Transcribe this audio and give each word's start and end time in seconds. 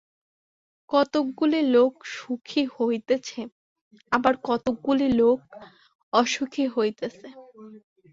কতকগুলি 0.89 1.59
লোক 1.75 1.93
সুখী 2.15 2.63
হইতেছে, 2.75 3.39
আবার 4.11 4.33
কতকগুলি 4.47 5.07
লোক 5.19 5.39
অসুখী 6.13 6.65
হইতেছে। 6.75 7.27